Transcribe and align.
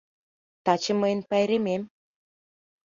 «Таче 0.65 0.93
мыйын 1.01 1.21
пайремем! 1.29 1.81